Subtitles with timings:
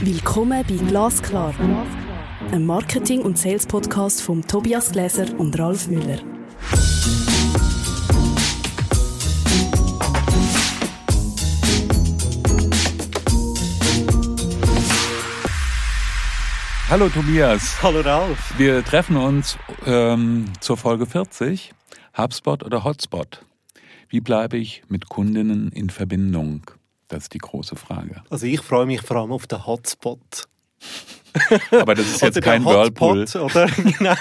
[0.00, 1.52] Willkommen bei Glasklar,
[2.52, 6.20] einem Marketing- und Sales-Podcast von Tobias Gläser und Ralf Müller.
[16.88, 17.82] Hallo Tobias.
[17.82, 18.54] Hallo Ralf.
[18.56, 21.74] Wir treffen uns ähm, zur Folge 40.
[22.16, 23.44] HubSpot oder Hotspot?
[24.08, 26.77] Wie bleibe ich mit Kundinnen in Verbindung?
[27.08, 28.22] Das ist die große Frage.
[28.30, 30.48] Also ich freue mich vor allem auf den Hotspot.
[31.70, 33.24] Aber das ist jetzt kein Whirlpool.
[33.34, 33.68] Oder?
[33.98, 34.14] Genau,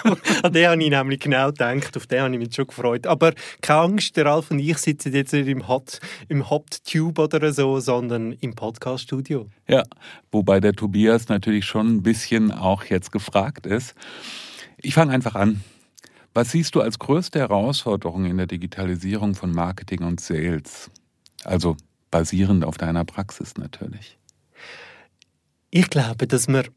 [0.44, 3.08] an den habe ich nämlich genau gedacht, auf den habe ich mich schon gefreut.
[3.08, 7.20] Aber keine Angst, der Ralf und ich sitzen jetzt nicht im Hot, im Hot Tube
[7.20, 9.50] oder so, sondern im Podcaststudio.
[9.68, 9.84] Ja,
[10.32, 13.96] wobei der Tobias natürlich schon ein bisschen auch jetzt gefragt ist.
[14.78, 15.64] Ich fange einfach an.
[16.34, 20.92] Was siehst du als größte Herausforderung in der Digitalisierung von Marketing und Sales?
[21.44, 21.78] Also
[22.12, 24.18] basierend auf deiner Praxis natürlich.
[25.70, 26.68] Ich glaube, dass man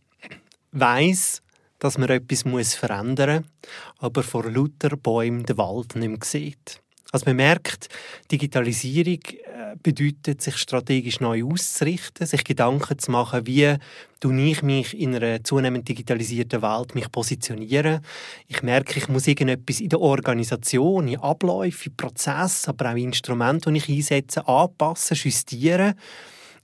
[0.73, 1.43] weiß,
[1.79, 6.83] dass man etwas verändern muss, aber vor lauter Bäumen den Wald nicht mehr sieht.
[7.13, 7.89] Also man merkt,
[8.31, 13.77] Digitalisierung äh, bedeutet, sich strategisch neu auszurichten, sich Gedanken zu machen, wie
[14.21, 18.01] du ich mich in einer zunehmend digitalisierten Welt mich positionieren.
[18.47, 23.07] Ich merke, ich muss irgendetwas in der Organisation, in Abläufen, in Prozessen, aber auch in
[23.07, 25.95] Instrumenten, die ich einsetze, anpassen, justieren.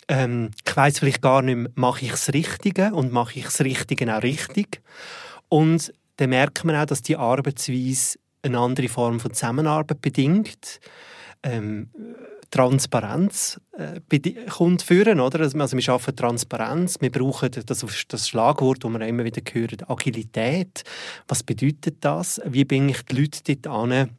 [0.08, 3.60] Ähm, ich weiß vielleicht gar nicht mehr, mache ich das Richtige und mache ich das
[3.62, 4.80] Richtige auch richtig.
[5.48, 10.80] Und dann merkt man auch, dass die Arbeitsweise eine andere Form von Zusammenarbeit bedingt.
[11.42, 11.90] Ähm,
[12.50, 14.00] Transparenz äh,
[14.48, 15.40] kommt führen, oder?
[15.40, 20.84] Also wir schaffen Transparenz, wir brauchen das, das Schlagwort, das wir immer wieder hören, Agilität.
[21.28, 22.40] Was bedeutet das?
[22.46, 24.10] Wie bringe ich die Leute dort an,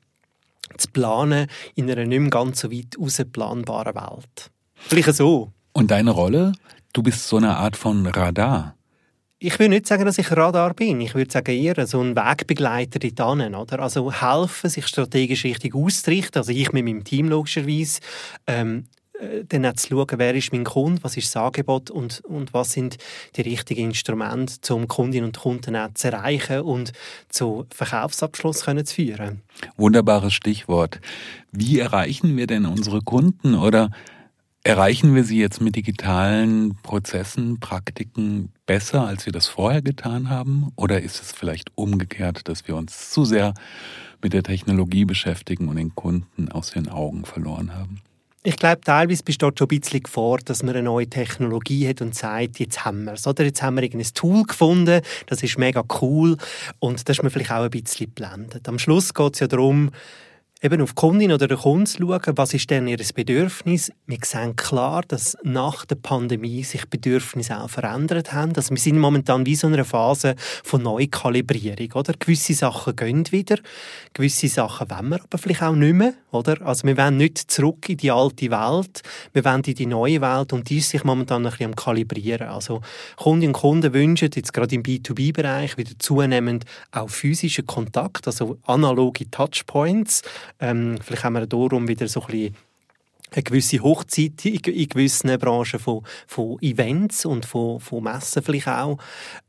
[0.78, 4.52] zu planen in einer nicht mehr ganz so weit ausplanbaren Welt?
[4.76, 5.52] Vielleicht so.
[5.74, 6.52] Und deine Rolle?
[6.94, 8.77] Du bist so eine Art von Radar
[9.40, 11.00] ich würde nicht sagen, dass ich Radar bin.
[11.02, 13.80] Ich würde sagen, eher so ein Wegbegleiter dorthin, oder?
[13.80, 16.40] Also helfen, sich strategisch richtig auszurichten.
[16.40, 18.00] Also ich mit meinem Team logischerweise.
[18.48, 18.86] Ähm,
[19.20, 22.54] äh, dann auch zu schauen, wer ist mein Kunde, was ist das Angebot und, und
[22.54, 22.98] was sind
[23.36, 26.92] die richtigen Instrumente, um Kundinnen und Kunden auch zu erreichen und
[27.30, 29.42] zu Verkaufsabschluss können zu führen.
[29.76, 31.00] Wunderbares Stichwort.
[31.52, 33.90] Wie erreichen wir denn unsere Kunden oder
[34.64, 40.72] Erreichen wir sie jetzt mit digitalen Prozessen, Praktiken besser, als wir das vorher getan haben?
[40.76, 43.54] Oder ist es vielleicht umgekehrt, dass wir uns zu sehr
[44.22, 48.02] mit der Technologie beschäftigen und den Kunden aus den Augen verloren haben?
[48.44, 52.16] Ich glaube, teilweise besteht schon ein bisschen Gefahr, dass man eine neue Technologie hat und
[52.16, 53.28] sagt, jetzt haben wir es.
[53.28, 56.38] Oder jetzt haben wir irgendein Tool gefunden, das ist mega cool
[56.80, 58.70] und das ist mir vielleicht auch ein bisschen blendet.
[58.70, 59.92] Am Schluss geht es ja darum,
[60.62, 63.92] eben auf die Kundin oder den Kunden zu schauen, was ist denn ihr Bedürfnis.
[64.06, 68.54] Wir sehen klar, dass nach der Pandemie sich Bedürfnisse auch verändert haben.
[68.56, 71.92] Also wir sind momentan wie so in einer Phase von Neukalibrierung.
[71.94, 72.14] Oder?
[72.14, 73.58] Gewisse Sachen gehen wieder,
[74.14, 76.14] gewisse Sachen wollen wir aber vielleicht auch nicht mehr.
[76.32, 76.62] Oder?
[76.62, 79.02] Also wir wollen nicht zurück in die alte Welt,
[79.34, 82.50] wir wollen in die neue Welt und die ist sich momentan ein bisschen am Kalibrieren.
[82.50, 82.82] Also
[83.16, 89.30] Kundinnen und Kunden wünschen jetzt gerade im B2B-Bereich wieder zunehmend auch physischen Kontakt, also analoge
[89.30, 90.22] Touchpoints,
[90.60, 92.56] ähm, vielleicht haben wir darum wieder so ein bisschen
[93.32, 98.98] eine gewisse Hochzeit in, gewissen Branchen von, von Events und von, von Messen vielleicht auch.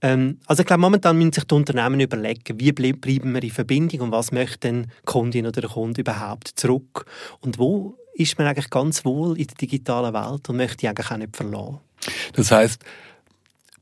[0.03, 4.01] Ähm, also ich glaube, momentan müssen sich die Unternehmen überlegen, wie bleiben wir in Verbindung
[4.01, 7.07] und was möchte die Kundin oder der Kunde überhaupt zurück
[7.41, 11.11] und wo ist man eigentlich ganz wohl in der digitalen Welt und möchte die eigentlich
[11.11, 11.79] auch nicht verlassen.
[12.33, 12.85] Das heißt,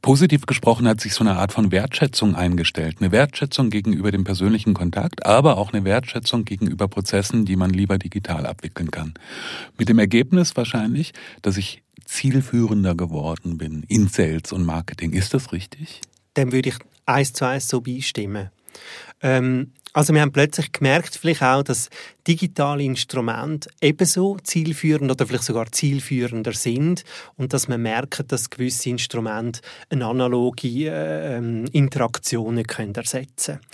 [0.06, 2.98] Positiv gesprochen hat sich so eine Art von Wertschätzung eingestellt.
[3.00, 7.98] Eine Wertschätzung gegenüber dem persönlichen Kontakt, aber auch eine Wertschätzung gegenüber Prozessen, die man lieber
[7.98, 9.14] digital abwickeln kann.
[9.76, 11.12] Mit dem Ergebnis wahrscheinlich,
[11.42, 15.10] dass ich zielführender geworden bin in Sales und Marketing.
[15.10, 16.02] Ist das richtig?
[16.36, 18.50] Dem würde ich eins zu eins so beistimmen.
[19.22, 21.88] Ähm, also wir haben plötzlich gemerkt, vielleicht auch, dass
[22.26, 27.02] digitale Instrumente ebenso zielführend oder vielleicht sogar zielführender sind
[27.36, 33.54] und dass man merkt, dass gewisse Instrumente eine analoge äh, ähm, Interaktion nicht können ersetzen
[33.54, 33.66] können.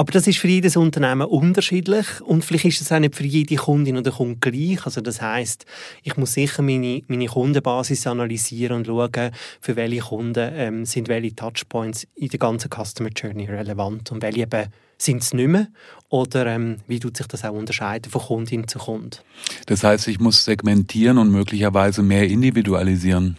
[0.00, 3.56] Aber das ist für jedes Unternehmen unterschiedlich und vielleicht ist es auch nicht für jede
[3.56, 4.86] Kundin oder Kunden gleich.
[4.86, 5.66] Also das heißt,
[6.02, 9.30] ich muss sicher meine, meine Kundenbasis analysieren und schauen,
[9.60, 14.40] für welche Kunden ähm, sind welche Touchpoints in der ganzen Customer Journey relevant und welche
[14.40, 15.68] eben sind es nicht mehr?
[16.08, 19.18] Oder ähm, wie tut sich das auch unterscheiden von Kundin zu Kunde?
[19.66, 23.36] Das heißt, ich muss segmentieren und möglicherweise mehr individualisieren.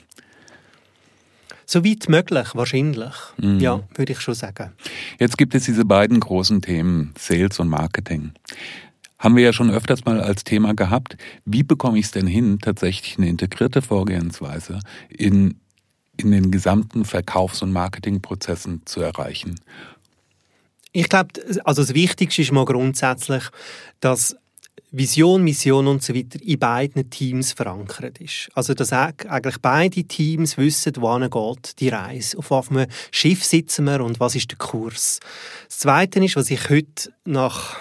[1.72, 3.14] So weit möglich, wahrscheinlich.
[3.38, 3.60] Mhm.
[3.60, 4.72] Ja, würde ich schon sagen.
[5.20, 8.34] Jetzt gibt es diese beiden großen Themen, Sales und Marketing.
[9.18, 11.16] Haben wir ja schon öfters mal als Thema gehabt.
[11.46, 15.62] Wie bekomme ich es denn hin, tatsächlich eine integrierte Vorgehensweise in
[16.18, 19.56] in den gesamten Verkaufs- und Marketingprozessen zu erreichen?
[20.92, 21.30] Ich glaube,
[21.64, 23.44] also das Wichtigste ist mal grundsätzlich,
[24.02, 24.36] dass
[24.94, 28.50] Vision, Mission und so weiter in beiden Teams verankert ist.
[28.56, 34.02] Also dass eigentlich beide Teams wissen, wohin geht die Reise, auf welchem Schiff sitzen wir
[34.02, 35.22] und was ist der Kurs.
[35.70, 37.78] Das Zweite ist, was ich heute nach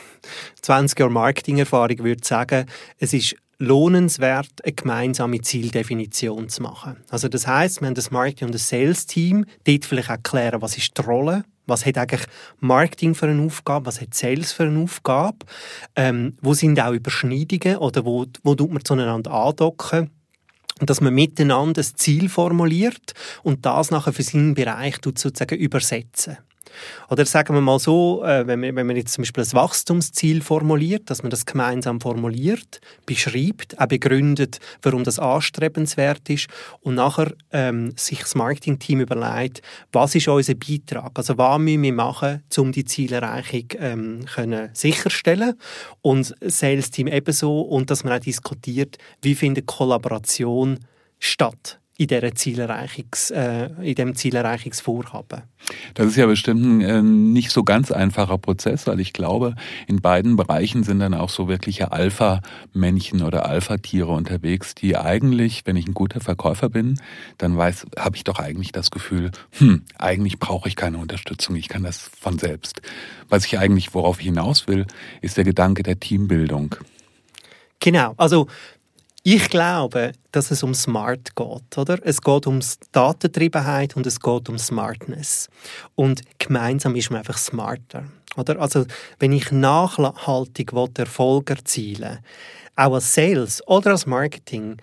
[0.63, 2.67] 20 Jahren Marketingerfahrung würde sagen,
[2.99, 6.97] es ist lohnenswert, eine gemeinsame Zieldefinition zu machen.
[7.11, 10.79] Also das heißt, wir haben das Marketing- und das Sales-Team, dort vielleicht auch klären, was
[10.79, 12.27] ist die Rolle, was hat eigentlich
[12.59, 15.39] Marketing für eine Aufgabe, was hat Sales für eine Aufgabe,
[15.97, 17.79] ähm, wo sind auch Überschneidungen?
[17.79, 20.11] Oder wo, wo tut man zueinander andocken?
[20.81, 23.13] Und dass man miteinander ein Ziel formuliert
[23.43, 26.39] und das nachher für seinen Bereich sozusagen übersetzen.
[27.09, 30.43] Oder sagen wir mal so, äh, wenn man, wenn man jetzt zum Beispiel ein Wachstumsziel
[30.43, 36.47] formuliert, dass man das gemeinsam formuliert, beschreibt, auch begründet, warum das anstrebenswert ist
[36.81, 39.63] und nachher ähm, sich das Marketingteam überlegt,
[39.93, 45.55] was ist unser Beitrag, also was müssen wir machen, um die Zielerreichung ähm, können sicherstellen?
[46.03, 47.61] Und das Sales-Team ebenso.
[47.61, 50.79] Und dass man auch diskutiert, wie findet Kollaboration
[51.19, 55.43] statt in, dieser Zielerreichungs, äh, in diesem Zielerreichungsvorhaben.
[55.93, 59.55] Das ist ja bestimmt ein äh, nicht so ganz einfacher Prozess, weil ich glaube,
[59.87, 65.77] in beiden Bereichen sind dann auch so wirkliche Alpha-Männchen oder Alpha-Tiere unterwegs, die eigentlich, wenn
[65.77, 66.99] ich ein guter Verkäufer bin,
[67.37, 71.69] dann weiß, habe ich doch eigentlich das Gefühl, hm, eigentlich brauche ich keine Unterstützung, ich
[71.69, 72.81] kann das von selbst.
[73.29, 74.87] Was ich eigentlich, worauf ich hinaus will,
[75.21, 76.77] ist der Gedanke der Teambildung.
[77.79, 78.47] Genau, also
[79.23, 81.99] ich glaube, dass es um Smart geht, oder?
[82.03, 82.61] Es geht um
[82.93, 85.49] Datentriebenheit und es geht um Smartness.
[85.95, 88.05] Und gemeinsam ist man einfach smarter,
[88.37, 88.59] oder?
[88.61, 88.87] Also,
[89.19, 92.21] wenn ich nachhaltig Erfolg erzielen
[92.77, 94.79] auch als Sales oder als Marketing,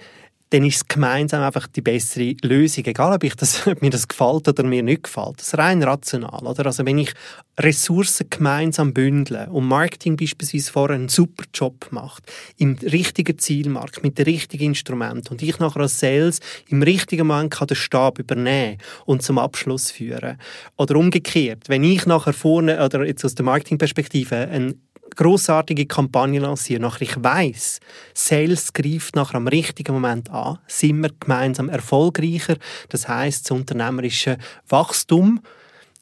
[0.50, 2.86] dann ist es gemeinsam einfach die bessere Lösung.
[2.86, 5.40] Egal, ob, ich das, ob mir das gefällt oder mir nicht gefällt.
[5.40, 6.46] Das ist rein rational.
[6.46, 6.68] Oder?
[6.68, 7.14] Also wenn ich
[7.60, 12.24] Ressourcen gemeinsam bündle und Marketing beispielsweise vorher einen super Job macht,
[12.58, 16.40] im richtigen Zielmarkt, mit den richtigen Instrumenten und ich nachher als Sales
[16.70, 20.38] im richtigen Moment kann den Stab übernehmen und zum Abschluss führen.
[20.78, 24.87] Oder umgekehrt, wenn ich nachher vorne, oder jetzt aus der Marketingperspektive, einen
[25.18, 27.80] großartige Kampagne lancieren, nachher ich weiß,
[28.14, 32.56] Sales greift nachher am richtigen Moment an, sind wir gemeinsam erfolgreicher.
[32.90, 34.38] Das heißt, das unternehmerische
[34.70, 35.42] Wachstum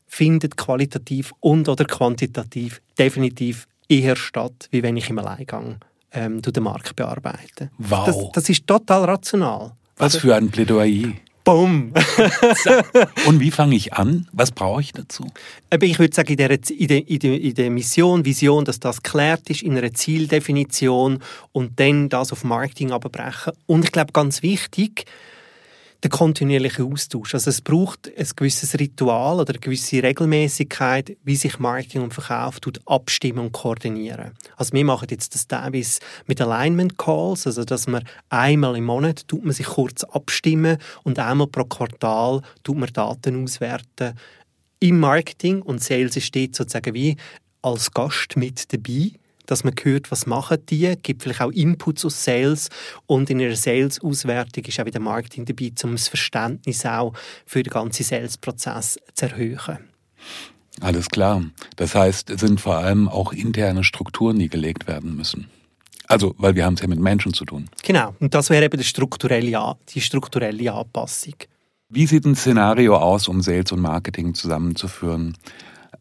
[0.08, 5.80] findet qualitativ und oder quantitativ definitiv eher statt, wie wenn ich im Alleingang
[6.12, 7.72] ähm, den Markt bearbeite.
[7.78, 8.06] Wow.
[8.06, 9.74] Das, das ist total rational.
[9.98, 11.14] Was für ein Plädoyer.
[11.45, 11.94] Bumm.
[13.27, 14.27] Und wie fange ich an?
[14.33, 15.27] Was brauche ich dazu?
[15.80, 19.03] ich würde sagen, in der, in, der, in, der, in der Mission, Vision, dass das
[19.03, 21.19] klärt ist, in einer Zieldefinition
[21.51, 23.53] und dann das auf Marketing abbrechen.
[23.68, 25.06] Und ich glaube, ganz wichtig,
[26.06, 27.34] der kontinuierliche Austausch.
[27.34, 32.60] Also es braucht ein gewisses Ritual oder eine gewisse Regelmäßigkeit, wie sich Marketing und Verkauf
[32.60, 34.34] tut, abstimmen und koordinieren.
[34.56, 39.28] Also wir machen jetzt das teilweise mit Alignment Calls, also dass man einmal im Monat
[39.28, 44.13] tut man sich kurz abstimmen und einmal pro Quartal tut man Daten auswerten
[44.80, 47.18] im Marketing und Sales steht sozusagen wie
[47.63, 49.13] als Gast mit dabei
[49.45, 52.69] dass man hört, was machen die, gibt vielleicht auch Inputs aus Sales
[53.06, 57.13] und in einer Sales-Auswertung ist auch wieder Marketing dabei, um das Verständnis auch
[57.45, 59.80] für den ganzen Sales-Prozess zu erhöhen.
[60.81, 61.44] Alles klar.
[61.78, 65.49] Das heißt, es sind vor allem auch interne Strukturen, die gelegt werden müssen.
[66.07, 67.69] Also, weil wir haben es ja mit Menschen zu tun.
[67.83, 68.14] Genau.
[68.19, 71.35] Und das wäre eben die strukturelle, die strukturelle Anpassung.
[71.90, 75.37] Wie sieht ein Szenario aus, um Sales und Marketing zusammenzuführen?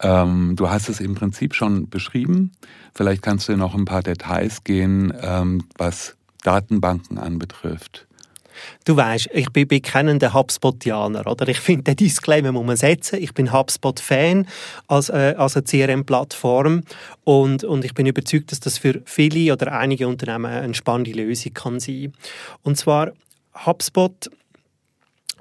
[0.02, 2.52] Ähm, du hast es im Prinzip schon beschrieben.
[2.94, 8.06] Vielleicht kannst du noch ein paar Details gehen, ähm, was Datenbanken anbetrifft.
[8.84, 11.48] Du weißt, ich bin bekennender HubSpotianer, oder?
[11.48, 13.20] Ich finde, den Disclaimer muss man setzen.
[13.20, 14.46] Ich bin HubSpot-Fan
[14.86, 16.82] als, äh, als eine CRM-Plattform
[17.24, 21.54] und, und ich bin überzeugt, dass das für viele oder einige Unternehmen eine spannende Lösung
[21.54, 22.12] kann sein.
[22.62, 23.12] Und zwar
[23.66, 24.30] HubSpot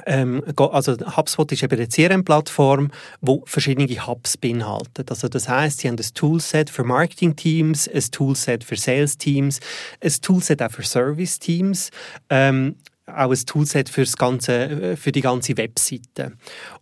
[0.05, 2.91] ähm, also HubSpot ist eben eine CRM-Plattform,
[3.21, 5.09] wo verschiedene Hubs beinhaltet.
[5.09, 9.59] Also das heißt, sie haben ein Toolset für Marketing-Teams, ein Toolset für Sales-Teams,
[10.01, 11.89] ein Toolset auch für Service-Teams.
[12.29, 16.33] Ähm, auch ein Toolset für, das ganze, äh, für die ganze Webseite.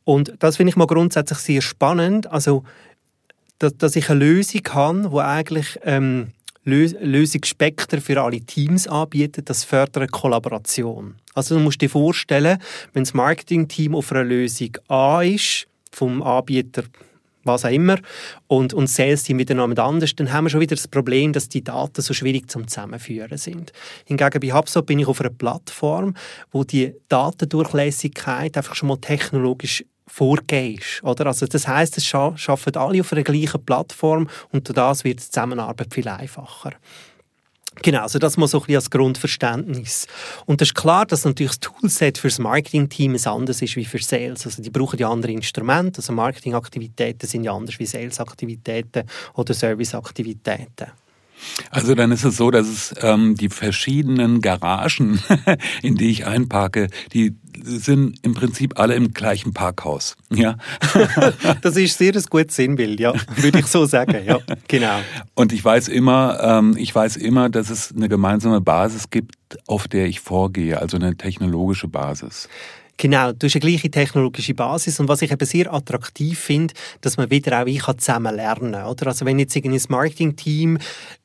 [0.03, 2.31] Und das finde ich mal grundsätzlich sehr spannend.
[2.31, 2.63] Also,
[3.59, 6.31] dass, dass ich eine Lösung habe, wo eigentlich ähm,
[6.63, 11.15] Lösungsspektren für alle Teams anbietet, das fördert Kollaboration.
[11.33, 12.59] Also du musst dir vorstellen,
[12.93, 16.83] wenn das Marketing-Team auf einer Lösung A ist, vom Anbieter
[17.43, 17.97] was auch immer,
[18.47, 21.49] und, und das Sales-Team wieder noch anders, dann haben wir schon wieder das Problem, dass
[21.49, 23.71] die Daten so schwierig zum Zusammenführen sind.
[24.05, 26.13] Hingegen bei HubSpot bin ich auf einer Plattform,
[26.51, 31.03] wo die Datendurchlässigkeit einfach schon mal technologisch vorgegeben ist.
[31.03, 31.27] Oder?
[31.27, 35.25] Also das heißt, es arbeiten alle auf einer gleichen Plattform und durch das wird die
[35.25, 36.73] Zusammenarbeit viel einfacher.
[37.81, 40.05] Genau, also das mal so ein bisschen als Grundverständnis.
[40.45, 43.99] Und es ist klar, dass natürlich das Toolset für das Marketing-Team anders ist wie für
[43.99, 44.45] Sales.
[44.45, 45.99] Also die brauchen ja andere Instrumente.
[45.99, 49.03] Also Marketingaktivitäten sind ja anders wie Sales-Aktivitäten
[49.35, 50.91] oder Service-Aktivitäten.
[51.69, 55.19] Also dann ist es so, dass es ähm, die verschiedenen Garagen,
[55.81, 60.15] in die ich einparke, die sind im Prinzip alle im gleichen Parkhaus.
[60.29, 60.57] Ja.
[61.61, 64.99] das ist sehr ein gutes Sinnbild, ja, würde ich so sagen, ja, genau.
[65.35, 69.35] Und ich weiß immer, ähm, ich weiß immer, dass es eine gemeinsame Basis gibt,
[69.67, 72.49] auf der ich vorgehe, also eine technologische Basis.
[72.98, 77.17] Genau, du hast eine gleiche technologische Basis und was ich eben sehr attraktiv finde, dass
[77.17, 78.86] man wieder auch ich zusammen lernen kann.
[78.86, 79.07] Oder?
[79.07, 80.77] Also wenn jetzt ein Marketing-Team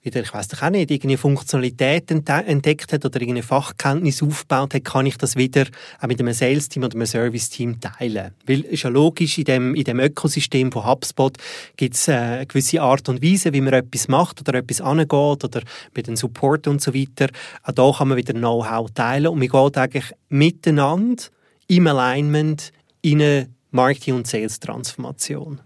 [0.03, 5.05] wieder, ich weiß auch nicht, irgendeine Funktionalität entdeckt hat oder irgendeine Fachkenntnis aufgebaut hat, kann
[5.05, 5.67] ich das wieder
[6.01, 8.33] auch mit einem Sales-Team oder einem Service-Team teilen.
[8.47, 11.37] Weil es ist ja logisch, in dem, in dem Ökosystem von HubSpot
[11.77, 15.11] gibt es äh, eine gewisse Art und Weise, wie man etwas macht oder etwas angeht
[15.11, 15.63] oder
[15.95, 17.29] mit dem Support und so weiter.
[17.65, 21.25] Auch da kann man wieder Know-how teilen und man geht eigentlich miteinander
[21.69, 25.61] im Alignment in eine Marketing- und Sales-Transformation.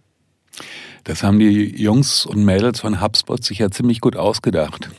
[1.05, 4.91] Das haben die Jungs und Mädels von HubSpot sich ja ziemlich gut ausgedacht.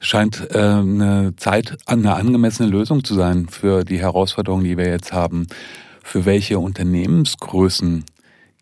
[0.00, 5.12] Scheint äh, eine Zeit, eine angemessene Lösung zu sein für die Herausforderungen, die wir jetzt
[5.12, 5.46] haben.
[6.04, 8.04] Für welche Unternehmensgrößen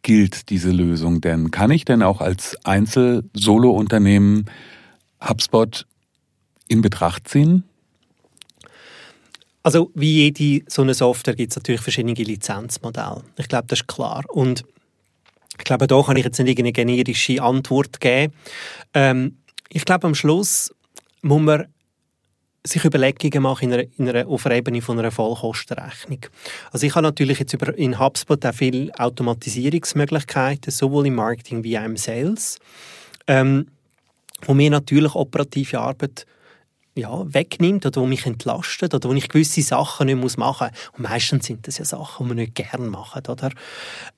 [0.03, 1.51] gilt diese Lösung denn?
[1.51, 4.47] Kann ich denn auch als Einzel-Solo-Unternehmen
[5.23, 5.87] HubSpot
[6.69, 7.65] in Betracht ziehen?
[9.69, 13.23] Also wie jede so eine Software gibt es natürlich verschiedene Lizenzmodelle.
[13.37, 14.25] Ich glaube, das ist klar.
[14.29, 14.65] Und
[15.59, 18.33] ich glaube, da kann ich jetzt nicht eine generische Antwort geben.
[18.95, 19.37] Ähm,
[19.69, 20.75] ich glaube, am Schluss
[21.21, 21.67] muss man
[22.65, 26.21] sich Überlegungen machen in einer, in einer, auf der Ebene von einer Vollkostenrechnung.
[26.73, 31.79] Also ich habe natürlich jetzt über, in HubSpot auch viele Automatisierungsmöglichkeiten, sowohl im Marketing wie
[31.79, 32.59] auch im Sales,
[33.27, 33.67] ähm,
[34.47, 36.25] wo mir natürlich operative Arbeit
[36.99, 40.91] ja, wegnimmt oder wo mich entlastet oder wo ich gewisse Sachen nicht muss machen muss.
[40.97, 43.23] Und meistens sind das ja Sachen, die man nicht gerne machen.
[43.29, 43.51] Oder?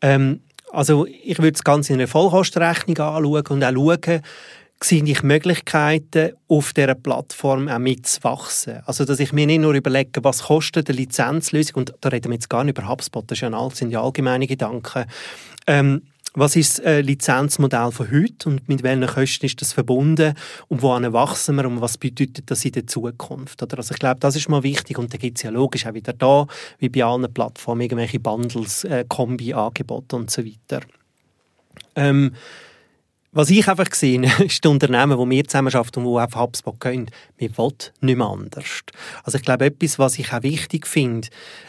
[0.01, 0.41] Ähm,
[0.73, 4.23] also ich würde das Ganze in einer Vollkostenrechnung anschauen und auch schauen,
[4.83, 8.81] sehe ich Möglichkeiten, auf dieser Plattform auch mitzuwachsen.
[8.87, 12.35] Also, dass ich mir nicht nur überlege, was kostet eine Lizenzlösung, und da reden wir
[12.35, 15.05] jetzt gar nicht über HubSpot, das, sind ja allgemeine Gedanken,
[15.67, 16.03] ähm,
[16.35, 20.35] was ist das äh, Lizenzmodell von heute und mit welchen Kosten ist das verbunden
[20.69, 23.63] und wohin wachsen wir und was bedeutet das in der Zukunft?
[23.63, 23.79] Oder?
[23.79, 26.13] Also ich glaube, das ist mal wichtig und da gibt es ja logisch auch wieder
[26.13, 26.47] da,
[26.79, 30.83] wie bei allen Plattformen, irgendwelche Bundles, äh, Kombi-Angebote und so weiter.
[31.97, 32.33] Ähm,
[33.33, 37.11] was ich einfach sehe, ist die Unternehmen, die wir zusammenarbeiten und die auf HubSpot gehen,
[37.39, 38.81] wir wollen nicht mehr anders.
[39.25, 41.29] Also ich glaube, etwas, was ich auch wichtig finde,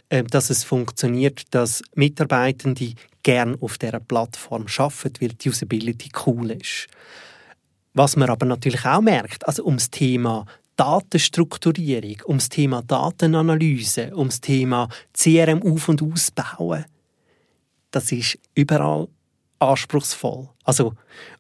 [0.10, 6.52] äh, dass es funktioniert, dass Mitarbeitende gern auf dieser Plattform arbeiten, weil die Usability cool
[6.52, 6.88] ist.
[7.94, 10.46] Was man aber natürlich auch merkt, also ums Thema
[10.78, 16.86] Datenstrukturierung, ums Thema Datenanalyse, ums Thema CRM auf- und ausbauen,
[17.92, 19.08] das ist überall
[19.62, 20.50] anspruchsvoll.
[20.64, 20.94] Also,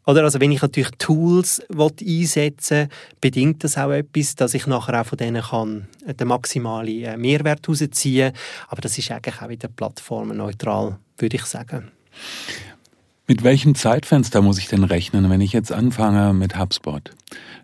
[0.05, 5.01] oder also wenn ich natürlich Tools einsetzen will, bedingt das auch etwas, dass ich nachher
[5.01, 8.41] auch von denen kann äh, den maximalen äh, Mehrwert herausziehen kann.
[8.67, 11.91] Aber das ist eigentlich auch wieder plattformenneutral, würde ich sagen.
[13.27, 17.11] Mit welchem Zeitfenster muss ich denn rechnen, wenn ich jetzt anfange mit HubSpot?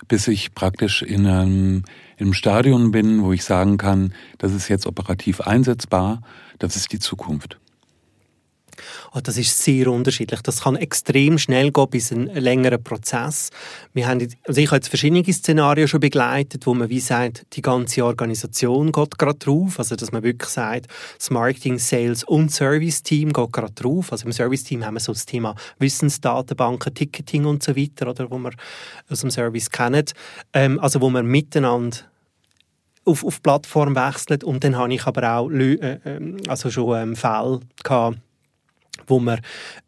[0.08, 1.84] Bis ich praktisch in einem,
[2.16, 6.22] in einem Stadion bin, wo ich sagen kann, das ist jetzt operativ einsetzbar,
[6.60, 7.60] das ist die Zukunft.
[9.18, 10.42] Oh, das ist sehr unterschiedlich.
[10.42, 13.50] Das kann extrem schnell gehen bis ein längerer Prozess.
[13.94, 17.64] Wir haben, also ich habe jetzt verschiedene Szenarien schon begleitet, wo man wie sagt, die
[17.64, 19.80] ganze Organisation geht gerade drauf.
[19.80, 20.86] Also dass man wirklich sagt,
[21.18, 24.12] das Marketing, Sales und Service-Team geht gerade drauf.
[24.12, 28.38] Also im Service-Team haben wir so das Thema Wissensdatenbanken, Ticketing und so weiter, oder, wo
[28.38, 28.52] wir
[29.10, 30.06] aus dem Service kennen.
[30.54, 31.98] Ähm, also wo man miteinander
[33.04, 37.16] auf, auf Plattform wechselt und dann habe ich aber auch äh, ähm, also schon ähm,
[37.16, 38.20] Fälle gehabt,
[39.08, 39.40] wo man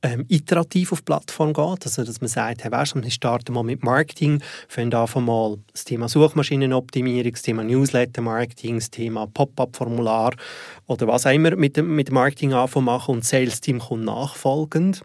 [0.01, 3.63] ähm, iterativ auf die Plattform geht, also dass man sagt, hey, weißt, wir starten mal
[3.63, 10.33] mit Marketing, fangen einfach mal das Thema Suchmaschinenoptimierung, das Thema Newsletter-Marketing, das Thema Pop-up-Formular
[10.87, 15.03] oder was auch immer mit mit Marketing anfangen machen und Sales-Team kommt nachfolgend.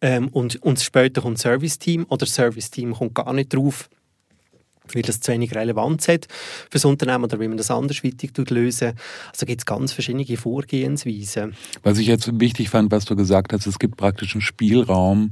[0.00, 3.88] Ähm, und, und später kommt Service-Team oder Service-Team kommt gar nicht drauf
[4.94, 8.92] weil das zu wenig Relevanz hat für das Unternehmen oder wie man das andersweitig lösen
[9.32, 11.54] Also gibt es ganz verschiedene Vorgehensweisen.
[11.82, 15.30] Was ich jetzt wichtig fand, was du gesagt hast, es gibt praktisch einen Spielraum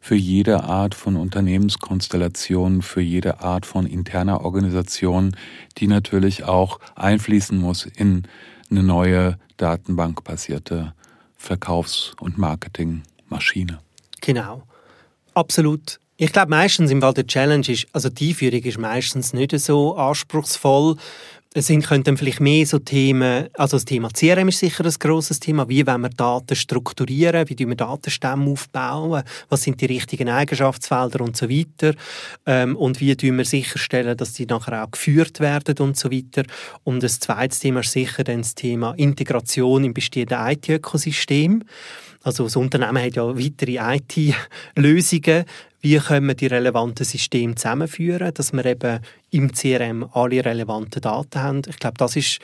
[0.00, 5.36] für jede Art von Unternehmenskonstellation, für jede Art von interner Organisation,
[5.78, 8.22] die natürlich auch einfließen muss in
[8.70, 10.94] eine neue datenbankbasierte
[11.36, 13.78] Verkaufs- und Marketingmaschine.
[14.20, 14.62] Genau.
[15.34, 19.58] Absolut ich glaube, meistens im Fall der Challenge ist, also die Einführung ist meistens nicht
[19.58, 20.96] so anspruchsvoll.
[21.52, 25.40] Es sind, könnten vielleicht mehr so Themen, also das Thema CRM ist sicher ein grosses
[25.40, 25.70] Thema.
[25.70, 27.48] Wie wollen wir Daten strukturieren?
[27.48, 29.22] Wie tun wir Datenstämme aufbauen?
[29.48, 31.94] Was sind die richtigen Eigenschaftsfelder und so weiter?
[32.44, 36.42] Ähm, und wie tun wir sicherstellen, dass die nachher auch geführt werden und so weiter?
[36.84, 41.62] Und das zweite Thema ist sicher dann das Thema Integration im bestehenden IT-Ökosystem.
[42.22, 45.44] Also das Unternehmen hat ja weitere IT-Lösungen.
[45.88, 48.98] Wie können wir die relevanten Systeme zusammenführen, dass wir eben
[49.30, 51.62] im CRM alle relevanten Daten haben?
[51.68, 52.40] Ich glaube, das ist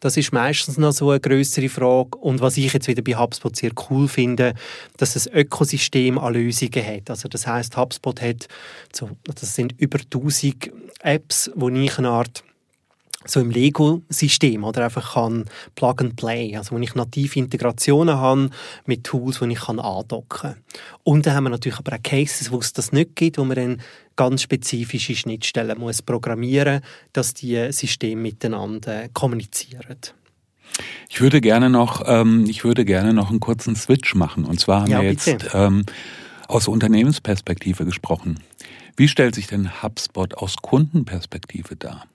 [0.00, 2.18] das ist meistens noch so eine größere Frage.
[2.18, 4.54] Und was ich jetzt wieder bei HubSpot sehr cool finde,
[4.96, 7.10] dass es Ökosystem an Lösungen hat.
[7.10, 8.48] Also das heißt, HubSpot hat
[8.92, 12.42] so, das sind über 1000 Apps, wo ich eine Art
[13.24, 18.50] so im Lego-System oder einfach kann Plug and Play, also wo ich native Integrationen habe
[18.86, 20.54] mit Tools, wo ich kann andocken.
[21.04, 23.56] Und dann haben wir natürlich aber auch Cases, wo es das nicht gibt, wo man
[23.56, 23.82] dann
[24.16, 26.80] ganz spezifische Schnittstellen muss programmieren,
[27.12, 29.96] dass die Systeme miteinander kommunizieren.
[31.10, 34.44] Ich würde gerne noch, ähm, ich würde gerne noch einen kurzen Switch machen.
[34.44, 35.84] Und zwar haben ja, wir jetzt ähm,
[36.48, 38.40] aus Unternehmensperspektive gesprochen.
[38.96, 42.06] Wie stellt sich denn HubSpot aus Kundenperspektive dar?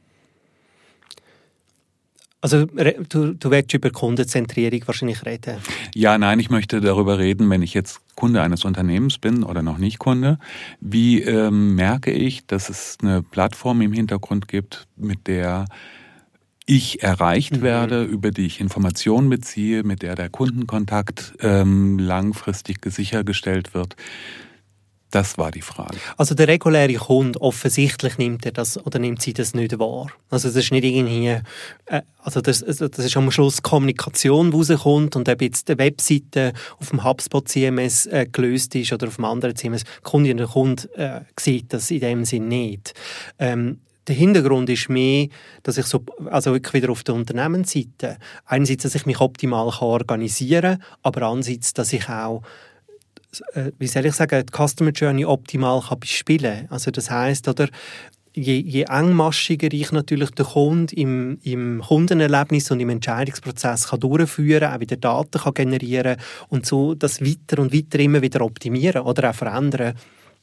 [2.45, 5.57] Also du, du willst über Kundenzentrierung wahrscheinlich reden?
[5.95, 9.79] Ja, nein, ich möchte darüber reden, wenn ich jetzt Kunde eines Unternehmens bin oder noch
[9.79, 10.37] nicht Kunde.
[10.79, 15.65] Wie ähm, merke ich, dass es eine Plattform im Hintergrund gibt, mit der
[16.67, 17.61] ich erreicht mhm.
[17.63, 23.95] werde, über die ich Informationen beziehe, mit der der Kundenkontakt ähm, langfristig sichergestellt wird.
[25.15, 25.95] Das war die Frage.
[26.17, 30.07] Also der reguläre Kunde, offensichtlich nimmt er das oder nimmt sie das nicht wahr.
[30.29, 31.39] Also das ist nicht irgendwie,
[31.85, 35.77] äh, also das, also das ist am Schluss Kommunikation, die rauskommt und ob jetzt die
[35.77, 40.47] Webseite auf dem HubSpot CMS äh, gelöst ist oder auf dem anderen CMS, Kundin der
[40.47, 42.93] Kunde äh, sieht das in dem Sinn nicht.
[43.39, 45.29] Ähm, der Hintergrund ist mehr,
[45.63, 49.87] dass ich so, also wirklich wieder auf der Unternehmensseite, einerseits, dass ich mich optimal kann
[49.87, 52.41] organisieren kann, aber andererseits, dass ich auch
[53.79, 57.67] wie soll ich sagen, die Customer Journey optimal kann bespielen Also das heißt, oder
[58.35, 64.71] je, je engmaschiger ich natürlich den Kunden im, im Kundenerlebnis und im Entscheidungsprozess kann durchführen
[64.71, 66.17] auch wieder Daten kann generieren
[66.49, 69.95] und so das weiter und weiter immer wieder optimieren oder auch verändern,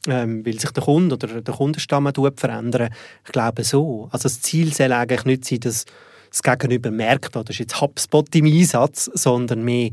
[0.07, 2.89] ähm, weil sich der Kunde oder der Kundenstamm verändern.
[3.25, 4.09] Ich glaube so.
[4.11, 5.85] Also das Ziel soll eigentlich nicht sein, dass
[6.29, 9.91] das Gegenüber merkt, oh, das ist jetzt HubSpot im Einsatz, sondern mehr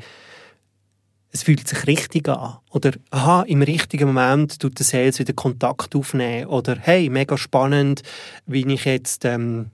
[1.33, 2.59] es fühlt sich richtig an.
[2.71, 6.47] Oder, aha, im richtigen Moment tut der Sales wieder Kontakt aufnehmen.
[6.47, 8.03] Oder, hey, mega spannend,
[8.47, 9.67] wie ich jetzt ähm,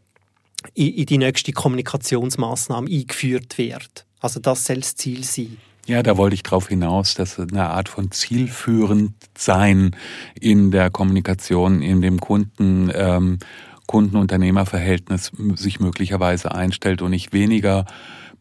[0.75, 3.85] in, in die nächste Kommunikationsmaßnahme eingeführt werde.
[4.21, 5.57] Also das soll das Ziel sein.
[5.87, 9.95] Ja, da wollte ich darauf hinaus, dass eine Art von zielführend sein
[10.39, 13.39] in der Kommunikation, in dem Kunden, ähm,
[13.87, 17.87] Kunden-Unternehmer-Verhältnis sich möglicherweise einstellt und nicht weniger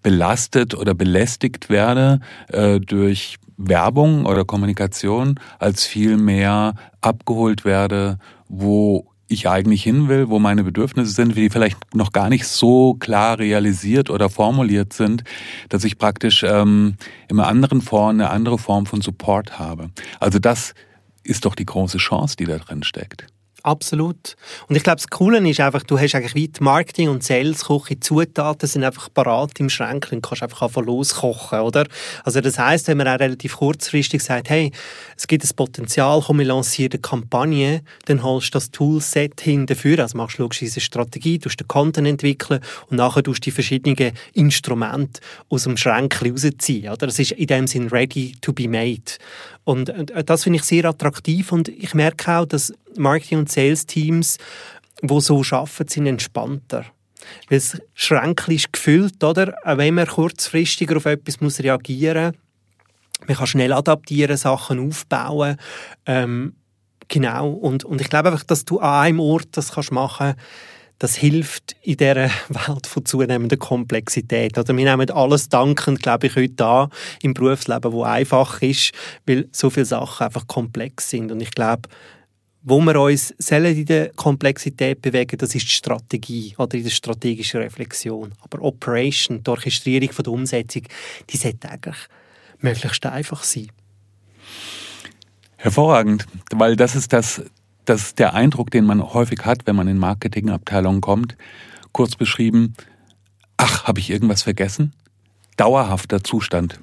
[0.06, 9.50] belastet oder belästigt werde äh, durch Werbung oder Kommunikation, als vielmehr abgeholt werde, wo ich
[9.50, 14.12] eigentlich hin will, wo meine Bedürfnisse sind, die vielleicht noch gar nicht so klar realisiert
[14.12, 15.24] oder formuliert sind,
[15.70, 16.98] dass ich praktisch ähm,
[17.32, 19.90] einer anderen Form, eine andere Form von Support habe.
[20.20, 20.76] Also das
[21.24, 23.26] ist doch die große Chance, die da drin steckt.
[23.66, 24.36] Absolut.
[24.68, 28.00] Und ich glaube, das Coole ist einfach, du hast eigentlich weit Marketing und Sales, Küche,
[28.00, 31.88] Zutaten sind einfach parat im Schrank und kannst einfach einfach loskochen, oder?
[32.24, 34.72] Also das heißt, wenn man auch relativ kurzfristig sagt, hey,
[35.18, 39.66] es gibt ein Potenzial, komm, wir lancieren eine Kampagne, dann holst du das Toolset hin
[39.66, 42.60] dafür, also machst du eine Strategie, tust den Content entwickeln
[42.92, 47.08] und nachher tust die verschiedenen Instrumente aus dem Schrank rausziehen, oder?
[47.08, 49.02] Das ist in dem Sinn ready to be made.
[49.64, 54.38] Und äh, das finde ich sehr attraktiv und ich merke auch, dass Marketing- und Sales-Teams,
[55.02, 56.86] die so arbeiten, sind entspannter.
[57.50, 59.56] Weil das Schränkchen ist gefüllt, oder?
[59.64, 63.28] Auch wenn man kurzfristiger auf etwas muss reagieren muss.
[63.28, 65.58] Man kann schnell adaptieren, Sachen aufbauen.
[66.06, 66.56] Ähm,
[67.08, 67.50] genau.
[67.50, 70.40] Und, und ich glaube einfach, dass du an einem Ort das kannst machen kannst,
[71.00, 74.58] das hilft in dieser Welt von zunehmender Komplexität.
[74.58, 76.90] Oder wir nehmen alles dankend, glaube ich, heute an
[77.22, 78.92] im Berufsleben, wo einfach ist,
[79.26, 81.32] weil so viele Sachen einfach komplex sind.
[81.32, 81.90] Und ich glaube,
[82.68, 87.62] wo wir uns in der Komplexität bewegen, das ist die Strategie oder in der strategischen
[87.62, 88.32] Reflexion.
[88.42, 90.82] Aber Operation, die Orchestrierung von der Umsetzung,
[91.30, 91.96] die sollte eigentlich
[92.60, 93.68] möglichst einfach sein.
[95.58, 97.44] Hervorragend, weil das ist das,
[97.86, 101.38] das ist der Eindruck, den man häufig hat, wenn man in Marketingabteilungen kommt.
[101.92, 102.74] Kurz beschrieben,
[103.58, 104.92] ach, habe ich irgendwas vergessen?
[105.56, 106.80] Dauerhafter Zustand.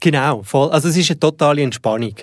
[0.00, 0.70] Genau, voll.
[0.70, 2.14] Also es ist eine totale Entspannung.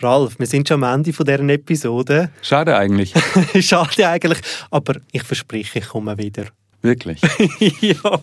[0.00, 2.30] Ralf, wir sind schon am Ende von dieser Episode.
[2.42, 3.12] Schade eigentlich.
[3.60, 4.38] Schade eigentlich,
[4.70, 6.44] aber ich verspreche, ich komme wieder.
[6.82, 7.20] Wirklich?
[7.80, 8.20] ja.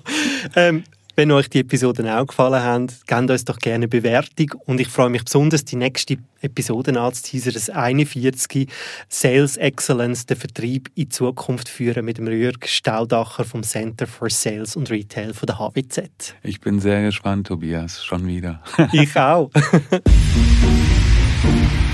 [0.56, 0.84] Ähm,
[1.18, 4.52] wenn euch die Episoden auch gefallen haben, gebt uns doch gerne eine Bewertung.
[4.66, 8.68] Und ich freue mich besonders, die nächste Episode anzuteasern, das 41.
[9.08, 14.76] Sales Excellence, den Vertrieb in Zukunft führen mit dem Rührg Staudacher vom Center for Sales
[14.76, 16.36] und Retail von der HWZ.
[16.44, 18.62] Ich bin sehr gespannt, Tobias, schon wieder.
[18.92, 19.52] ich auch.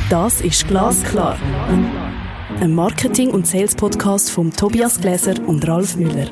[0.10, 1.38] Das ist Glasklar.
[2.60, 6.28] Ein Marketing- und Sales-Podcast von Tobias Gläser und Ralf Müller.